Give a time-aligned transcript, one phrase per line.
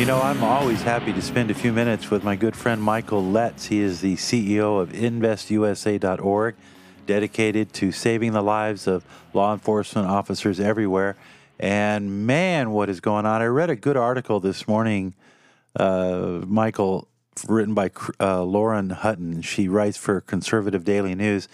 [0.00, 3.22] You know, I'm always happy to spend a few minutes with my good friend Michael
[3.22, 3.66] Letts.
[3.66, 6.54] He is the CEO of InvestUSA.org,
[7.04, 9.04] dedicated to saving the lives of
[9.34, 11.16] law enforcement officers everywhere.
[11.58, 13.42] And man, what is going on?
[13.42, 15.12] I read a good article this morning,
[15.76, 17.06] uh, Michael,
[17.46, 19.42] written by uh, Lauren Hutton.
[19.42, 21.46] She writes for Conservative Daily News.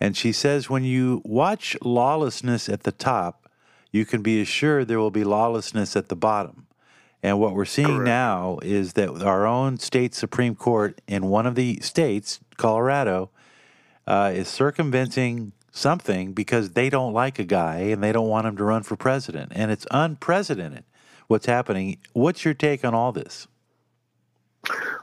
[0.00, 3.50] And she says, when you watch lawlessness at the top,
[3.90, 6.68] you can be assured there will be lawlessness at the bottom.
[7.22, 8.04] And what we're seeing Correct.
[8.04, 13.30] now is that our own state Supreme Court in one of the states, Colorado,
[14.06, 18.56] uh, is circumventing something because they don't like a guy and they don't want him
[18.56, 19.52] to run for president.
[19.54, 20.84] And it's unprecedented
[21.28, 21.98] what's happening.
[22.12, 23.46] What's your take on all this?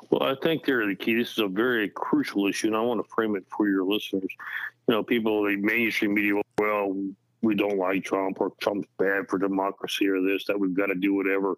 [0.10, 1.16] Well, I think they're the key.
[1.16, 4.30] This is a very crucial issue, and I want to frame it for your listeners.
[4.88, 6.96] You know, people, the mainstream media, well,
[7.42, 10.96] we don't like Trump or Trump's bad for democracy or this, that we've got to
[10.96, 11.58] do whatever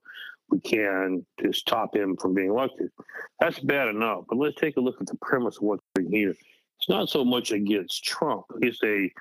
[0.51, 2.89] we can to stop him from being elected.
[3.39, 4.25] That's bad enough.
[4.29, 6.31] But let's take a look at the premise of what's here.
[6.77, 8.45] It's not so much against Trump.
[8.61, 9.11] It's a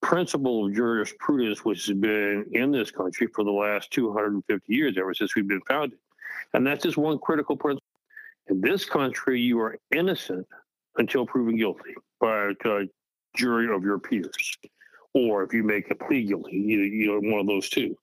[0.00, 5.14] principle of jurisprudence which has been in this country for the last 250 years, ever
[5.14, 5.98] since we've been founded.
[6.54, 7.82] And that's just one critical principle.
[8.48, 10.46] In this country, you are innocent
[10.96, 12.84] until proven guilty by a
[13.34, 14.56] jury of your peers
[15.16, 17.96] or if you make a plea guilty, you, you know, one of those two.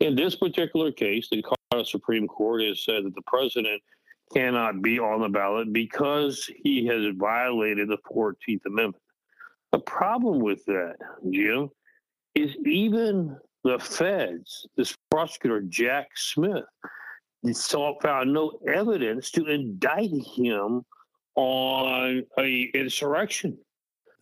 [0.00, 1.42] In this particular case, the
[1.84, 3.82] Supreme Court has said that the president
[4.32, 9.02] cannot be on the ballot because he has violated the 14th Amendment.
[9.72, 10.96] The problem with that,
[11.30, 11.70] Jim,
[12.34, 16.64] is even the feds, this prosecutor, Jack Smith,
[17.52, 20.84] saw, found no evidence to indict him
[21.34, 23.58] on a insurrection.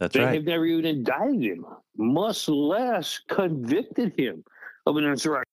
[0.01, 0.35] That's they right.
[0.35, 1.65] have never even indicted him,
[1.97, 4.45] much less convicted him
[4.87, 5.45] of an insurrection.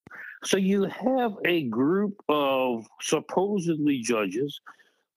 [0.44, 4.60] So you have a group of supposedly judges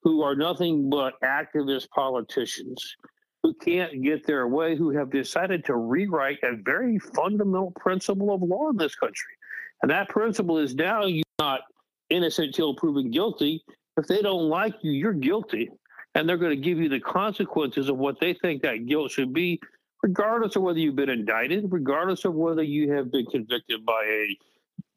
[0.03, 2.95] who are nothing but activist politicians
[3.41, 8.41] who can't get their way, who have decided to rewrite a very fundamental principle of
[8.41, 9.33] law in this country.
[9.81, 11.61] And that principle is now you're not
[12.09, 13.63] innocent until proven guilty.
[13.97, 15.69] If they don't like you, you're guilty
[16.13, 19.33] and they're going to give you the consequences of what they think that guilt should
[19.33, 19.59] be,
[20.01, 24.37] regardless of whether you've been indicted, regardless of whether you have been convicted by a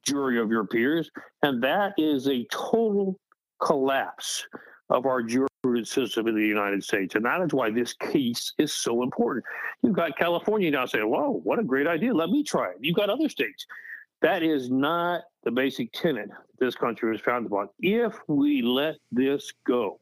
[0.08, 1.10] jury of your peers.
[1.42, 3.19] And that is a total
[3.62, 4.46] collapse
[4.91, 7.14] of our jurisprudence system in the United States.
[7.14, 9.44] And that is why this case is so important.
[9.82, 12.14] You've got California now saying, whoa, what a great idea.
[12.14, 12.76] Let me try it.
[12.80, 13.66] You've got other states.
[14.22, 17.69] That is not the basic tenet this country was founded upon.
[17.80, 20.00] If we let this go,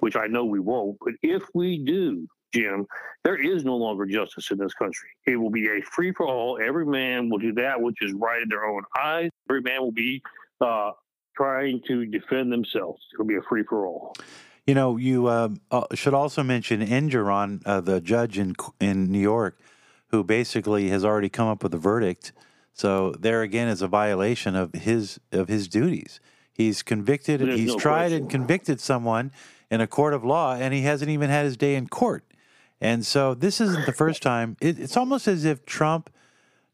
[0.00, 0.98] which I know we won't.
[1.00, 2.86] But if we do, Jim,
[3.24, 5.08] there is no longer justice in this country.
[5.26, 6.58] It will be a free for all.
[6.62, 9.30] Every man will do that which is right in their own eyes.
[9.50, 10.22] Every man will be
[10.60, 10.92] uh,
[11.36, 13.02] trying to defend themselves.
[13.12, 14.14] It'll be a free for all.
[14.66, 19.18] You know, you uh, uh, should also mention Engoron, uh, the judge in in New
[19.18, 19.58] York,
[20.08, 22.32] who basically has already come up with a verdict.
[22.72, 26.20] So there again is a violation of his of his duties.
[26.52, 27.40] He's convicted.
[27.40, 28.22] There's he's no tried question.
[28.22, 29.32] and convicted someone
[29.70, 32.24] in a court of law, and he hasn't even had his day in court.
[32.84, 34.58] And so this isn't the first time.
[34.60, 36.10] It, it's almost as if Trump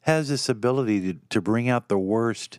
[0.01, 2.59] has this ability to, to bring out the worst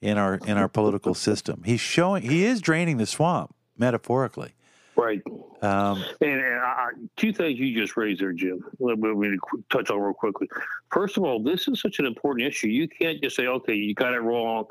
[0.00, 1.64] in our in our political system.
[1.64, 4.54] He's showing he is draining the swamp metaphorically.
[4.94, 5.20] Right.
[5.62, 8.64] Um, and, and I, two things you just raised there, Jim.
[8.78, 9.36] Let me
[9.68, 10.48] touch on real quickly.
[10.92, 12.68] First of all, this is such an important issue.
[12.68, 14.66] You can't just say, "Okay, you got it wrong,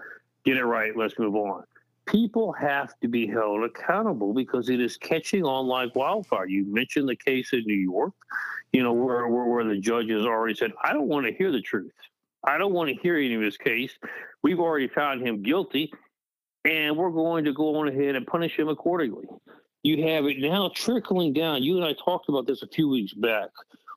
[0.45, 1.65] get it right, let's move on."
[2.07, 6.45] People have to be held accountable because it is catching on like wildfire.
[6.45, 8.13] You mentioned the case in New York,
[8.71, 11.51] you know, where, where, where the judge has already said, I don't want to hear
[11.51, 11.93] the truth.
[12.43, 13.93] I don't want to hear any of his case.
[14.43, 15.91] We've already found him guilty,
[16.65, 19.27] and we're going to go on ahead and punish him accordingly.
[19.83, 21.63] You have it now trickling down.
[21.63, 23.49] You and I talked about this a few weeks back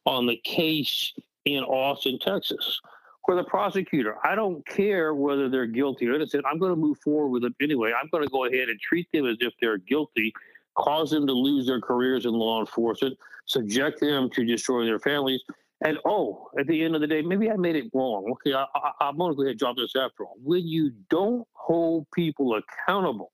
[0.07, 1.13] on the case
[1.47, 2.81] in Austin, Texas
[3.25, 4.17] for the prosecutor.
[4.25, 6.45] I don't care whether they're guilty or innocent.
[6.47, 7.93] I'm going to move forward with them anyway.
[7.99, 10.33] I'm going to go ahead and treat them as if they're guilty,
[10.77, 13.17] cause them to lose their careers in law enforcement,
[13.47, 15.43] subject them to destroy their families.
[15.85, 18.31] And oh, at the end of the day, maybe I made it wrong.
[18.33, 20.37] Okay, I, I, am going to go ahead and drop this after all.
[20.43, 23.33] When you don't hold people accountable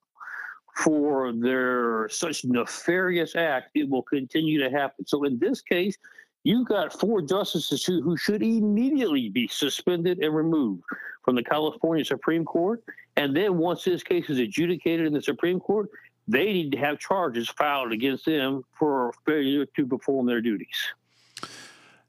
[0.76, 5.06] for their such nefarious act, it will continue to happen.
[5.06, 5.96] So in this case,
[6.42, 10.82] You've got four justices who, who should immediately be suspended and removed
[11.22, 12.82] from the California Supreme Court.
[13.16, 15.90] And then once this case is adjudicated in the Supreme Court,
[16.26, 20.68] they need to have charges filed against them for failure to perform their duties.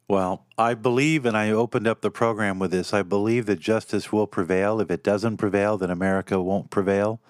[0.07, 4.11] Well, I believe, and I opened up the program with this, I believe that justice
[4.11, 4.79] will prevail.
[4.81, 7.21] If it doesn't prevail, then America won't prevail.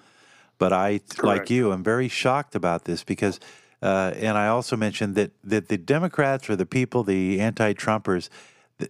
[0.58, 1.22] But I, Correct.
[1.22, 3.40] like you, am very shocked about this because,
[3.82, 8.28] uh, and I also mentioned that, that the Democrats or the people, the anti Trumpers,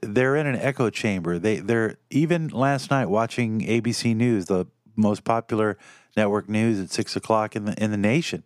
[0.00, 1.38] they're in an echo chamber.
[1.38, 4.66] They, they're even last night watching ABC News, the
[4.96, 5.78] most popular
[6.16, 8.44] network news at six o'clock in the in the nation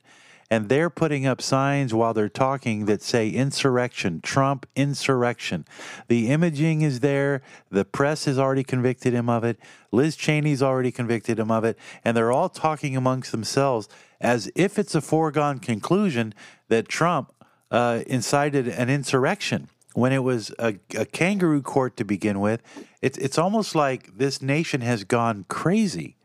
[0.50, 5.64] and they're putting up signs while they're talking that say insurrection, Trump insurrection.
[6.08, 7.42] The imaging is there.
[7.70, 9.58] The press has already convicted him of it.
[9.90, 11.76] Liz Cheney's already convicted him of it.
[12.04, 13.88] And they're all talking amongst themselves
[14.20, 16.32] as if it's a foregone conclusion
[16.68, 17.32] that Trump
[17.70, 22.62] uh, incited an insurrection when it was a, a kangaroo court to begin with.
[23.02, 26.15] It's, it's almost like this nation has gone crazy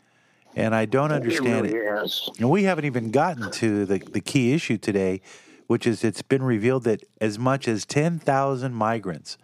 [0.56, 1.74] and I don't understand it.
[1.74, 2.30] Really it.
[2.40, 5.22] And we haven't even gotten to the, the key issue today,
[5.68, 9.38] which is it's been revealed that as much as 10,000 migrants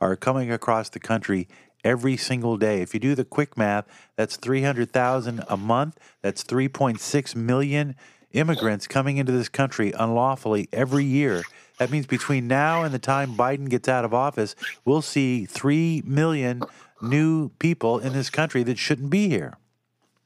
[0.00, 1.48] are coming across the country
[1.84, 2.80] every single day.
[2.80, 5.98] If you do the quick math, that's 300,000 a month.
[6.22, 7.94] That's 3.6 million
[8.32, 11.42] immigrants coming into this country unlawfully every year.
[11.78, 16.02] That means between now and the time Biden gets out of office, we'll see 3
[16.04, 16.62] million
[17.02, 19.58] new people in this country that shouldn't be here.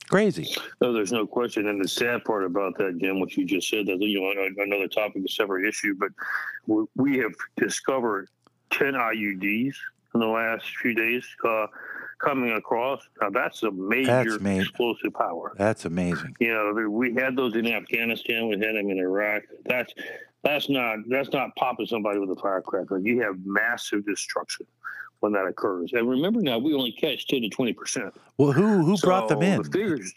[0.08, 0.54] Crazy.
[0.80, 1.68] No, there's no question.
[1.68, 4.88] And the sad part about that, Jim, what you just said, that you know, another
[4.88, 6.10] topic, a separate issue, but
[6.96, 8.28] we have discovered
[8.70, 9.74] 10 IUDs
[10.14, 11.66] in the last few days uh,
[12.18, 13.06] coming across.
[13.20, 15.52] Now, that's a major that's explosive power.
[15.58, 16.34] That's amazing.
[16.40, 19.42] You know, we had those in Afghanistan, we had them in Iraq.
[19.66, 19.92] That's
[20.44, 22.98] that's not that's not popping somebody with a firecracker.
[22.98, 24.66] You have massive destruction
[25.20, 25.92] when that occurs.
[25.92, 28.12] And remember now, we only catch 10 to 20%.
[28.36, 29.62] Well, who who so brought them in?
[29.62, 30.12] The figures,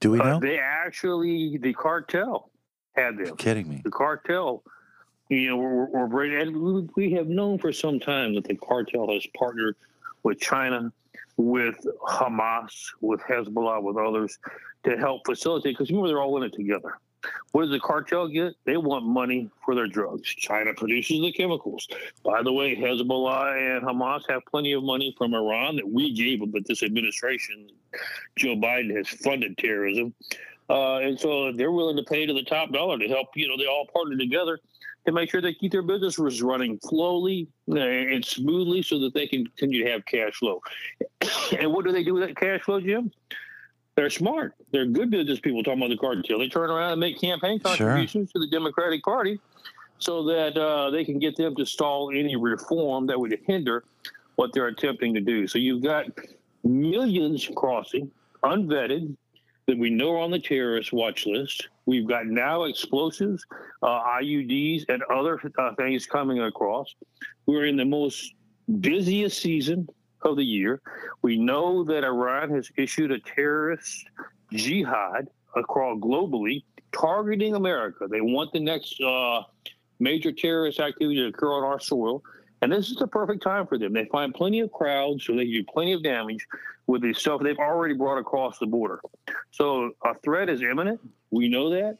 [0.00, 0.36] Do we uh, know?
[0.36, 2.50] Uh, they actually, the cartel
[2.94, 3.26] had them.
[3.26, 3.80] You're kidding me.
[3.84, 4.62] The cartel,
[5.28, 9.26] you know, we're, we're and we have known for some time that the cartel has
[9.36, 9.76] partnered
[10.22, 10.92] with China,
[11.36, 14.38] with Hamas, with Hezbollah, with others
[14.84, 16.98] to help facilitate, because remember, they're all in it together.
[17.52, 18.54] What does the cartel get?
[18.64, 20.28] They want money for their drugs.
[20.28, 21.86] China produces the chemicals.
[22.24, 26.40] By the way, Hezbollah and Hamas have plenty of money from Iran that we gave
[26.40, 27.68] them, but this administration,
[28.36, 30.14] Joe Biden, has funded terrorism.
[30.68, 33.56] Uh, and so they're willing to pay to the top dollar to help, you know,
[33.56, 34.58] they all partner together
[35.06, 39.44] to make sure they keep their businesses running slowly and smoothly so that they can
[39.46, 40.62] continue to have cash flow.
[41.58, 43.10] and what do they do with that cash flow, Jim?
[43.96, 44.54] They're smart.
[44.72, 46.38] They're good business people talking about the cartel.
[46.38, 48.40] They turn around and make campaign contributions sure.
[48.40, 49.40] to the Democratic Party
[49.98, 53.84] so that uh, they can get them to stall any reform that would hinder
[54.36, 55.46] what they're attempting to do.
[55.46, 56.06] So you've got
[56.64, 58.10] millions crossing,
[58.42, 59.16] unvetted,
[59.66, 61.68] that we know are on the terrorist watch list.
[61.86, 63.46] We've got now explosives,
[63.82, 66.94] uh, IUDs, and other uh, things coming across.
[67.46, 68.34] We're in the most
[68.80, 69.88] busiest season
[70.24, 70.80] of the year.
[71.22, 74.06] We know that Iran has issued a terrorist
[74.52, 78.06] jihad across globally targeting America.
[78.08, 79.42] They want the next uh,
[79.98, 82.22] major terrorist activity to occur on our soil.
[82.62, 83.92] And this is the perfect time for them.
[83.92, 86.46] They find plenty of crowds, so they do plenty of damage
[86.86, 89.00] with the stuff they've already brought across the border.
[89.50, 91.00] So a threat is imminent.
[91.30, 91.98] We know that.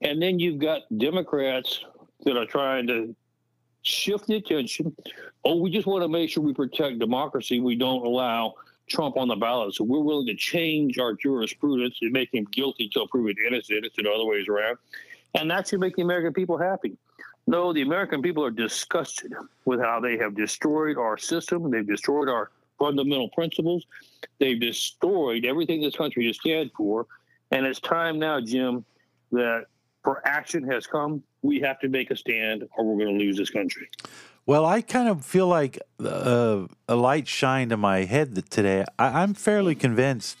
[0.00, 1.84] And then you've got Democrats
[2.24, 3.14] that are trying to
[3.82, 4.94] shift the attention.
[5.44, 7.60] Oh, we just want to make sure we protect democracy.
[7.60, 8.54] We don't allow
[8.88, 9.74] Trump on the ballot.
[9.74, 14.06] So we're willing to change our jurisprudence and make him guilty to proven innocent instead
[14.06, 14.78] of other ways around.
[15.34, 16.96] And that should make the American people happy.
[17.46, 19.32] No, the American people are disgusted
[19.64, 21.70] with how they have destroyed our system.
[21.70, 23.86] They've destroyed our fundamental principles.
[24.38, 27.06] They've destroyed everything this country has stand for.
[27.50, 28.84] And it's time now, Jim,
[29.32, 29.66] that
[30.02, 33.36] for action has come we have to make a stand or we're going to lose
[33.36, 33.88] this country.
[34.46, 38.84] Well, I kind of feel like uh, a light shined in my head today.
[38.98, 40.38] I, am fairly convinced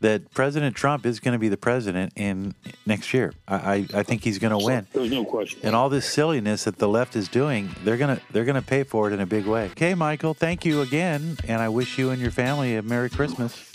[0.00, 2.54] that President Trump is going to be the president in
[2.86, 3.32] next year.
[3.46, 4.86] I, I, I think he's going to win.
[4.92, 5.60] There's no question.
[5.62, 9.08] And all this silliness that the left is doing, they're gonna they're gonna pay for
[9.08, 9.66] it in a big way.
[9.66, 13.70] Okay, Michael, thank you again, and I wish you and your family a Merry Christmas.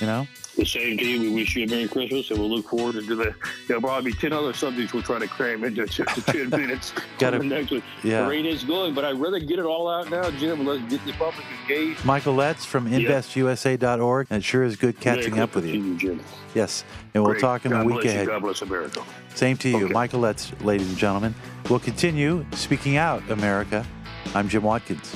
[0.00, 1.20] You know the same to you.
[1.20, 3.34] We wish you a Merry Christmas, and we'll look forward to the.
[3.66, 6.92] There'll probably be ten other subjects we'll try to cram into ten minutes.
[7.18, 7.44] Got it.
[7.44, 7.84] Next week.
[8.02, 8.22] Yeah.
[8.22, 10.66] The rain is going, but I'd rather get it all out now, Jim.
[10.66, 12.04] Let's get the public engaged.
[12.04, 14.26] Michael Letts from InvestUSA.org.
[14.30, 15.82] It sure is good catching up with you.
[15.82, 16.20] you Jim.
[16.54, 17.40] Yes, and we'll Great.
[17.40, 18.26] talk in God the week ahead.
[18.26, 18.32] You.
[18.32, 19.02] God bless America.
[19.34, 19.92] Same to you, okay.
[19.92, 21.34] Michael Letts, ladies and gentlemen.
[21.70, 23.86] We'll continue speaking out, America.
[24.34, 25.14] I'm Jim Watkins.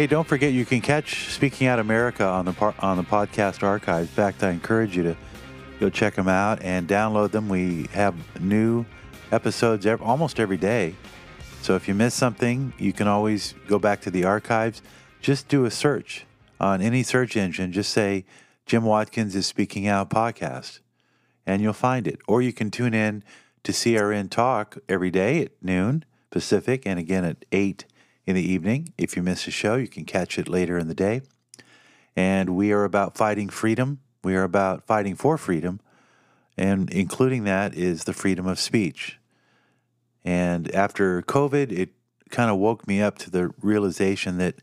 [0.00, 3.62] Hey, don't forget you can catch Speaking Out America on the par- on the podcast
[3.62, 4.08] archives.
[4.08, 5.16] In fact, I encourage you to
[5.78, 7.50] Go check them out and download them.
[7.50, 8.86] We have new
[9.30, 10.94] episodes every, almost every day.
[11.60, 14.80] So if you miss something, you can always go back to the archives.
[15.20, 16.24] Just do a search
[16.58, 17.70] on any search engine.
[17.70, 18.24] Just say
[18.64, 20.78] Jim Watkins is Speaking Out podcast,
[21.44, 22.20] and you'll find it.
[22.26, 23.22] Or you can tune in
[23.64, 27.84] to CRN Talk every day at noon Pacific and again at 8
[28.26, 28.92] in the evening.
[28.98, 31.22] If you miss a show, you can catch it later in the day.
[32.16, 35.80] And we are about fighting freedom we are about fighting for freedom,
[36.56, 39.18] and including that is the freedom of speech.
[40.24, 41.90] And after COVID, it
[42.30, 44.56] kind of woke me up to the realization that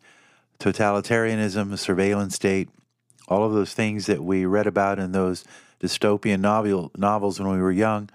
[0.60, 2.70] totalitarianism, surveillance state,
[3.28, 5.44] all of those things that we read about in those
[5.82, 8.10] dystopian novel, novels when we were young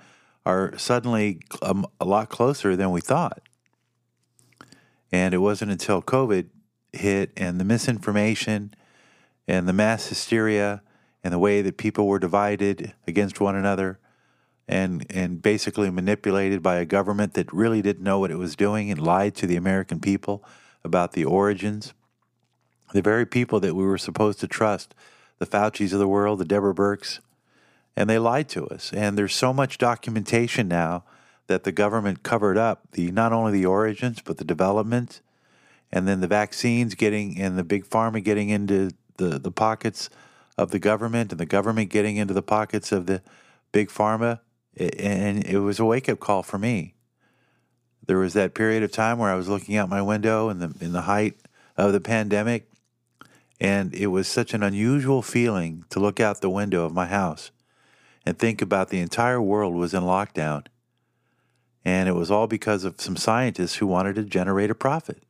[0.47, 3.43] are suddenly a, um, a lot closer than we thought.
[5.12, 6.49] And it wasn't until COVID
[6.92, 8.75] hit and the misinformation
[9.47, 10.83] and the mass hysteria
[11.23, 13.99] and the way that people were divided against one another
[14.69, 18.90] and and basically manipulated by a government that really didn't know what it was doing
[18.90, 20.45] and lied to the American people
[20.85, 21.92] about the origins.
[22.92, 24.95] The very people that we were supposed to trust,
[25.38, 27.21] the Faucis of the world, the Deborah Birx,
[27.97, 28.92] and they lied to us.
[28.92, 31.04] And there's so much documentation now
[31.47, 35.21] that the government covered up the not only the origins but the development
[35.93, 40.09] and then the vaccines getting and the big pharma getting into the, the pockets
[40.57, 43.23] of the government and the government getting into the pockets of the
[43.73, 44.41] big pharma.
[44.77, 46.95] And it was a wake up call for me.
[48.07, 50.75] There was that period of time where I was looking out my window in the
[50.81, 51.37] in the height
[51.77, 52.69] of the pandemic,
[53.61, 57.53] and it was such an unusual feeling to look out the window of my house
[58.27, 60.67] and think about the entire world was in lockdown.
[61.85, 65.23] And it was all because of some scientists who wanted to generate a profit.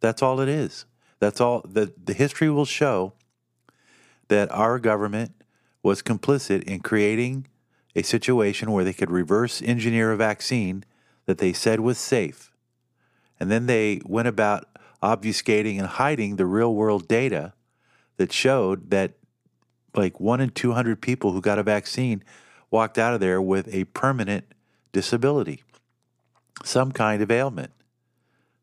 [0.00, 0.84] That's all it is.
[1.18, 3.12] That's all the, the history will show
[4.28, 5.32] that our government
[5.82, 7.46] was complicit in creating
[7.94, 10.84] a situation where they could reverse engineer a vaccine
[11.26, 12.52] that they said was safe.
[13.38, 14.66] And then they went about
[15.02, 17.52] obfuscating and hiding the real world data
[18.16, 19.12] that showed that
[19.94, 22.22] like one in 200 people who got a vaccine
[22.70, 24.44] walked out of there with a permanent
[24.92, 25.62] disability,
[26.64, 27.72] some kind of ailment,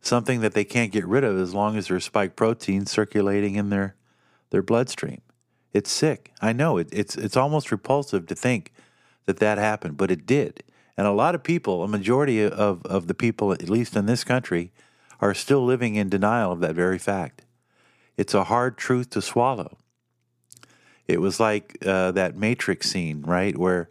[0.01, 3.69] something that they can't get rid of as long as there's spike proteins circulating in
[3.69, 3.95] their,
[4.50, 5.21] their bloodstream.
[5.73, 6.31] It's sick.
[6.41, 8.71] I know it, it's it's almost repulsive to think
[9.25, 10.63] that that happened, but it did.
[10.95, 14.23] And a lot of people, a majority of, of the people, at least in this
[14.23, 14.71] country,
[15.19, 17.45] are still living in denial of that very fact.
[18.17, 19.77] It's a hard truth to swallow.
[21.07, 23.89] It was like uh, that Matrix scene, right, where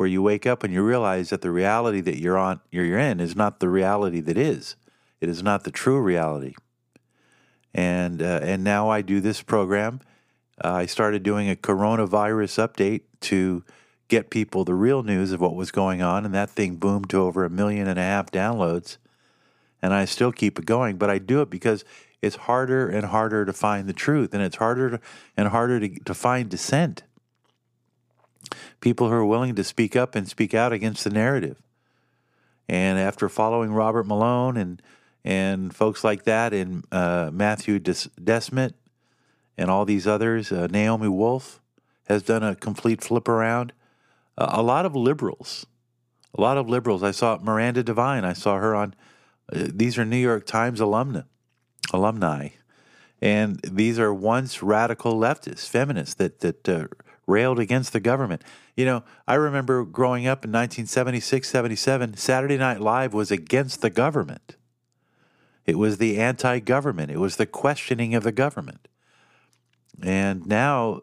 [0.00, 3.20] where you wake up and you realize that the reality that you're on you're in
[3.20, 4.74] is not the reality that is.
[5.20, 6.54] It is not the true reality.
[7.74, 10.00] And uh, and now I do this program
[10.62, 13.64] uh, I started doing a coronavirus update to
[14.08, 17.18] get people the real news of what was going on, and that thing boomed to
[17.18, 18.98] over a million and a half downloads.
[19.82, 21.84] And I still keep it going, but I do it because
[22.20, 25.00] it's harder and harder to find the truth, and it's harder
[25.36, 27.02] and harder to, to find dissent.
[28.80, 31.62] People who are willing to speak up and speak out against the narrative.
[32.68, 34.82] And after following Robert Malone and
[35.24, 38.72] and folks like that, and uh, Matthew Des- Desmet
[39.58, 40.50] and all these others.
[40.50, 41.60] Uh, Naomi Wolf
[42.08, 43.72] has done a complete flip around.
[44.38, 45.66] Uh, a lot of liberals,
[46.34, 47.02] a lot of liberals.
[47.02, 48.24] I saw Miranda Devine.
[48.24, 48.94] I saw her on.
[49.52, 51.22] Uh, these are New York Times alumni,
[51.92, 52.48] alumni,
[53.20, 56.86] and these are once radical leftists, feminists that that uh,
[57.26, 58.42] railed against the government.
[58.76, 62.16] You know, I remember growing up in 1976, 77.
[62.16, 64.56] Saturday Night Live was against the government.
[65.66, 67.10] It was the anti-government.
[67.10, 68.88] It was the questioning of the government.
[70.02, 71.02] And now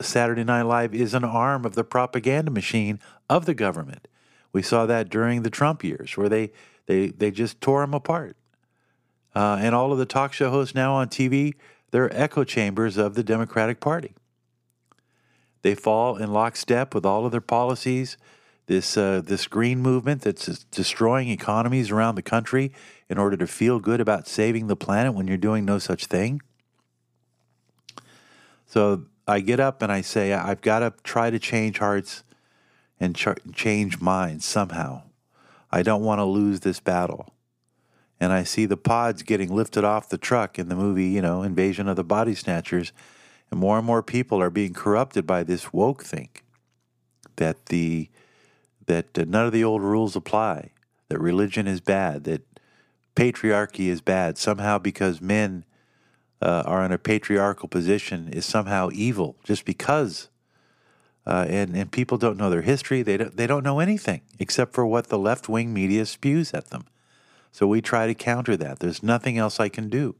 [0.00, 2.98] Saturday Night Live is an arm of the propaganda machine
[3.30, 4.08] of the government.
[4.52, 6.52] We saw that during the Trump years where they,
[6.86, 8.36] they, they just tore them apart.
[9.34, 11.54] Uh, and all of the talk show hosts now on TV,
[11.90, 14.14] they're echo chambers of the Democratic Party.
[15.62, 18.16] They fall in lockstep with all of their policies.
[18.66, 22.72] This, uh, this green movement that's destroying economies around the country
[23.08, 26.40] in order to feel good about saving the planet when you're doing no such thing.
[28.66, 32.22] So I get up and I say, I've got to try to change hearts
[32.98, 35.02] and ch- change minds somehow.
[35.70, 37.34] I don't want to lose this battle.
[38.20, 41.42] And I see the pods getting lifted off the truck in the movie, you know,
[41.42, 42.92] Invasion of the Body Snatchers.
[43.52, 46.42] And more and more people are being corrupted by this woke think
[47.36, 48.08] that the
[48.86, 50.72] that none of the old rules apply,
[51.08, 52.42] that religion is bad, that
[53.14, 55.64] patriarchy is bad somehow because men
[56.40, 60.30] uh, are in a patriarchal position is somehow evil just because
[61.24, 63.02] Uh, and, and people don't know their history.
[63.04, 66.70] They don't, they don't know anything except for what the left wing media spews at
[66.70, 66.84] them.
[67.52, 68.80] So we try to counter that.
[68.80, 70.16] There's nothing else I can do.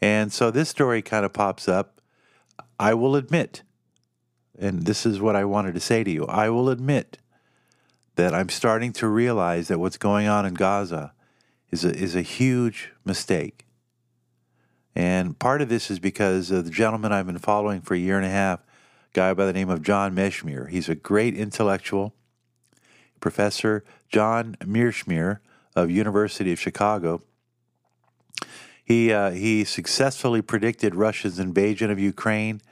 [0.00, 2.00] And so this story kind of pops up.
[2.78, 3.62] I will admit,
[4.58, 7.18] and this is what I wanted to say to you I will admit
[8.16, 11.12] that I'm starting to realize that what's going on in Gaza
[11.70, 13.64] is a, is a huge mistake.
[14.94, 18.16] And part of this is because of the gentleman I've been following for a year
[18.16, 18.64] and a half, a
[19.12, 20.66] guy by the name of John Meshmeer.
[20.68, 22.14] He's a great intellectual,
[23.20, 25.38] Professor John Mearsheimer
[25.76, 27.22] of University of Chicago.
[28.88, 32.62] He, uh, he successfully predicted Russia's invasion of Ukraine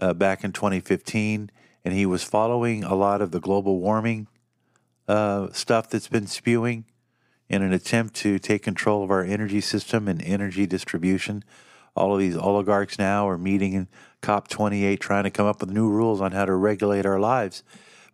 [0.00, 1.50] uh, back in 2015,
[1.84, 4.28] and he was following a lot of the global warming
[5.08, 6.84] uh, stuff that's been spewing
[7.48, 11.42] in an attempt to take control of our energy system and energy distribution.
[11.96, 13.88] All of these oligarchs now are meeting in
[14.22, 17.64] COP28 trying to come up with new rules on how to regulate our lives.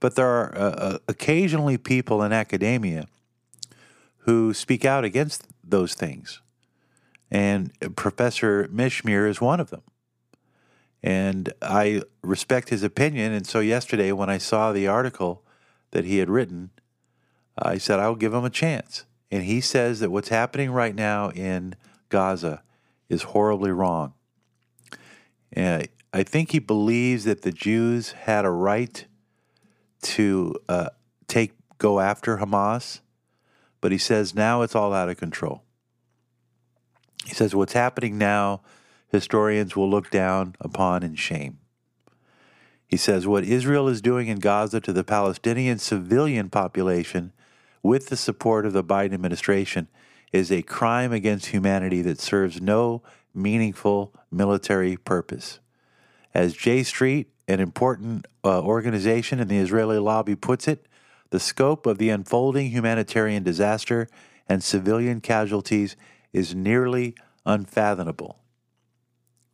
[0.00, 3.06] But there are uh, uh, occasionally people in academia
[4.20, 6.40] who speak out against those things.
[7.30, 9.82] And Professor Meshmeer is one of them.
[11.02, 13.32] And I respect his opinion.
[13.32, 15.44] And so yesterday, when I saw the article
[15.90, 16.70] that he had written,
[17.56, 19.04] I said, I'll give him a chance.
[19.30, 21.74] And he says that what's happening right now in
[22.08, 22.62] Gaza
[23.08, 24.14] is horribly wrong.
[25.52, 29.04] And I think he believes that the Jews had a right
[30.02, 30.90] to uh,
[31.26, 33.00] take go after Hamas,
[33.80, 35.62] but he says now it's all out of control.
[37.28, 38.62] He says what's happening now,
[39.08, 41.58] historians will look down upon in shame.
[42.86, 47.34] He says what Israel is doing in Gaza to the Palestinian civilian population
[47.82, 49.88] with the support of the Biden administration
[50.32, 53.02] is a crime against humanity that serves no
[53.34, 55.60] meaningful military purpose.
[56.32, 60.86] As J Street, an important uh, organization in the Israeli lobby, puts it,
[61.28, 64.08] the scope of the unfolding humanitarian disaster
[64.48, 65.94] and civilian casualties
[66.38, 68.38] is nearly unfathomable.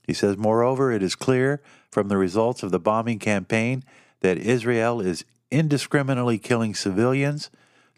[0.06, 3.82] He says, moreover, it is clear from the results of the bombing campaign
[4.20, 7.50] that Israel is indiscriminately killing civilians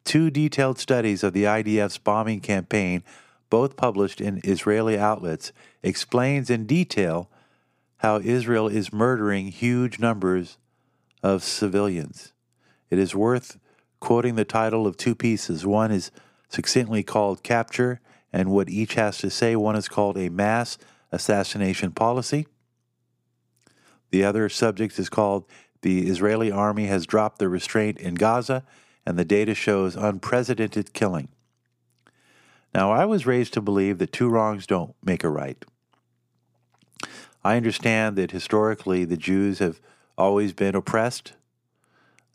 [0.06, 3.02] two detailed studies of the IDF's bombing campaign,
[3.50, 7.28] both published in Israeli outlets, explains in detail
[7.98, 10.58] how Israel is murdering huge numbers
[11.22, 12.32] of civilians.
[12.88, 13.58] It is worth
[14.00, 15.66] quoting the title of two pieces.
[15.66, 16.12] One is
[16.48, 18.00] succinctly called Capture,
[18.36, 19.56] and what each has to say.
[19.56, 20.76] One is called A Mass
[21.10, 22.46] Assassination Policy.
[24.10, 25.46] The other subject is called
[25.80, 28.62] The Israeli Army Has Dropped the Restraint in Gaza
[29.06, 31.28] and the data shows unprecedented killing.
[32.74, 35.64] Now, I was raised to believe that two wrongs don't make a right.
[37.42, 39.80] I understand that historically the Jews have
[40.18, 41.32] always been oppressed.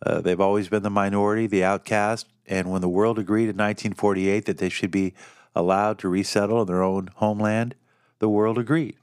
[0.03, 4.45] Uh, they've always been the minority, the outcast, and when the world agreed in 1948
[4.45, 5.13] that they should be
[5.55, 7.75] allowed to resettle in their own homeland,
[8.19, 8.95] the world agreed.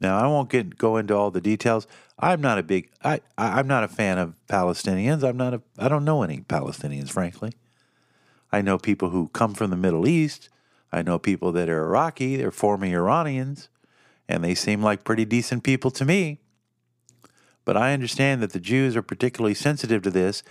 [0.00, 1.86] Now, I won't get go into all the details.
[2.18, 5.22] I'm not a big I, I am not a fan of Palestinians.
[5.22, 7.52] I'm not a I don't know any Palestinians, frankly.
[8.50, 10.48] I know people who come from the Middle East.
[10.92, 13.68] I know people that are Iraqi, they're former Iranians,
[14.28, 16.40] and they seem like pretty decent people to me.
[17.64, 20.42] But I understand that the Jews are particularly sensitive to this,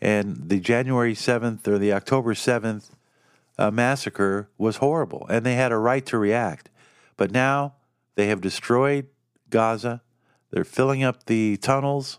[0.00, 2.90] and the January 7th or the October 7th
[3.58, 6.68] uh, massacre was horrible, and they had a right to react.
[7.16, 7.74] But now
[8.14, 9.06] they have destroyed
[9.50, 10.02] Gaza.
[10.50, 12.18] They're filling up the tunnels.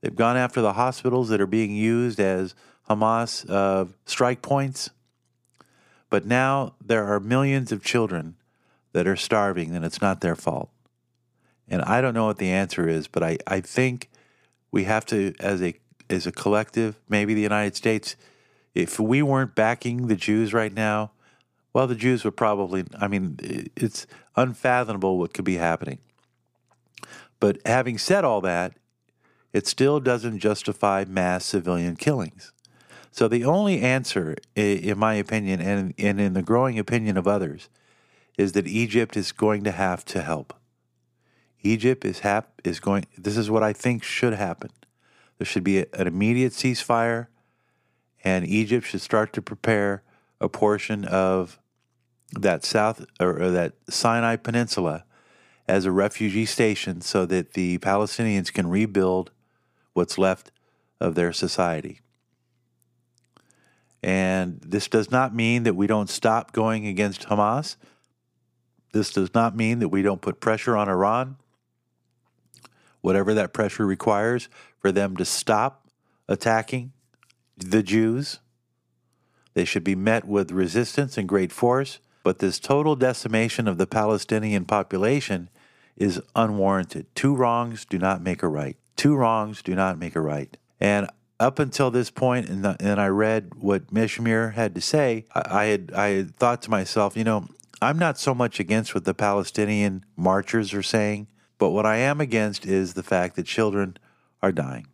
[0.00, 2.54] They've gone after the hospitals that are being used as
[2.88, 4.90] Hamas uh, strike points.
[6.10, 8.36] But now there are millions of children
[8.92, 10.70] that are starving, and it's not their fault.
[11.68, 14.08] And I don't know what the answer is, but I, I think
[14.70, 15.74] we have to, as a
[16.10, 18.16] as a collective, maybe the United States,
[18.74, 21.12] if we weren't backing the Jews right now,
[21.72, 23.38] well, the Jews would probably, I mean,
[23.76, 25.98] it's unfathomable what could be happening.
[27.40, 28.74] But having said all that,
[29.52, 32.52] it still doesn't justify mass civilian killings.
[33.10, 37.68] So the only answer, in my opinion, and, in the growing opinion of others,
[38.36, 40.54] is that Egypt is going to have to help.
[41.62, 43.06] Egypt is hap- is going.
[43.16, 44.70] This is what I think should happen.
[45.38, 47.26] There should be a, an immediate ceasefire,
[48.24, 50.02] and Egypt should start to prepare
[50.40, 51.58] a portion of
[52.32, 55.04] that South or, or that Sinai Peninsula
[55.66, 59.30] as a refugee station so that the Palestinians can rebuild
[59.92, 60.50] what's left
[61.00, 62.00] of their society.
[64.02, 67.76] And this does not mean that we don't stop going against Hamas.
[68.92, 71.36] This does not mean that we don't put pressure on Iran.
[73.00, 75.88] whatever that pressure requires for them to stop
[76.28, 76.92] attacking
[77.58, 78.40] the Jews.
[79.54, 81.98] They should be met with resistance and great force.
[82.22, 85.48] But this total decimation of the Palestinian population
[85.96, 87.06] is unwarranted.
[87.14, 88.76] Two wrongs do not make a right.
[88.96, 90.56] Two wrongs do not make a right.
[90.80, 91.08] And
[91.40, 95.64] up until this point, and, and I read what Mishmir had to say, I, I
[95.66, 97.48] had I had thought to myself, you know,
[97.80, 102.20] I'm not so much against what the Palestinian marchers are saying, but what I am
[102.20, 103.96] against is the fact that children
[104.42, 104.88] are dying.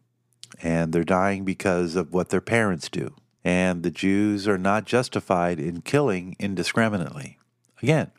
[0.63, 3.15] And they're dying because of what their parents do.
[3.45, 7.39] And the Jews are not justified in killing indiscriminately.
[7.83, 8.11] Again,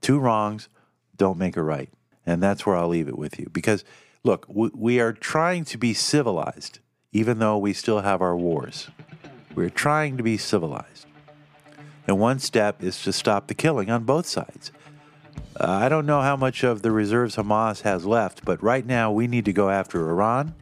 [0.00, 0.68] two wrongs
[1.16, 1.88] don't make a right.
[2.26, 3.48] And that's where I'll leave it with you.
[3.52, 3.84] Because,
[4.22, 6.80] look, we are trying to be civilized,
[7.12, 8.90] even though we still have our wars.
[9.54, 11.06] We're trying to be civilized.
[12.06, 14.72] And one step is to stop the killing on both sides.
[15.58, 19.10] Uh, I don't know how much of the reserves Hamas has left, but right now
[19.10, 20.54] we need to go after Iran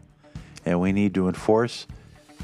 [0.69, 1.87] and we need to enforce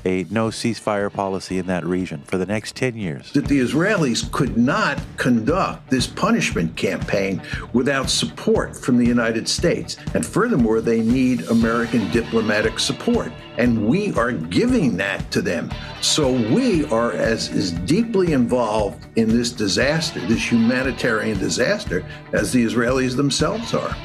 [0.07, 3.33] a no ceasefire policy in that region for the next 10 years.
[3.33, 9.97] That the Israelis could not conduct this punishment campaign without support from the United States.
[10.15, 13.33] And furthermore, they need American diplomatic support.
[13.57, 15.73] And we are giving that to them.
[16.03, 22.65] So we are as, as deeply involved in this disaster, this humanitarian disaster, as the
[22.65, 23.97] Israelis themselves are.